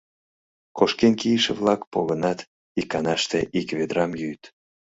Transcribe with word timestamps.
Кошкен 0.77 1.13
кийыше-влак 1.19 1.81
погынат, 1.93 2.39
иканаште 2.81 3.39
ик 3.59 3.67
ведрам 3.77 4.11
йӱыт. 4.19 4.43